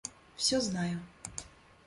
Всё 0.35 0.59
знаю. 0.61 0.99